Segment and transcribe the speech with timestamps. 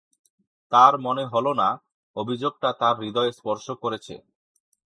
[0.71, 1.69] তার মনে হলো না
[2.15, 4.15] অভিযোগটা তার হৃদয় স্পর্শ করেছে।